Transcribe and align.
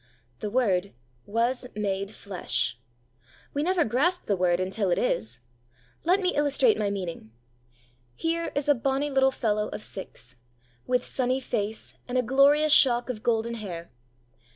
'The 0.39 0.49
Word 0.49 0.93
was 1.27 1.67
made 1.75 2.09
flesh.' 2.09 2.75
We 3.53 3.61
never 3.61 3.85
grasp 3.85 4.25
the 4.25 4.35
Word 4.35 4.59
until 4.59 4.89
it 4.89 4.97
is. 4.97 5.41
Let 6.05 6.19
me 6.19 6.33
illustrate 6.33 6.75
my 6.75 6.89
meaning. 6.89 7.29
Here 8.15 8.51
is 8.55 8.67
a 8.67 8.73
bonny 8.73 9.11
little 9.11 9.29
fellow 9.29 9.67
of 9.67 9.83
six, 9.83 10.37
with 10.87 11.05
sunny 11.05 11.39
face 11.39 11.93
and 12.07 12.17
a 12.17 12.23
glorious 12.23 12.73
shock 12.73 13.11
of 13.11 13.21
golden 13.21 13.53
hair. 13.53 13.91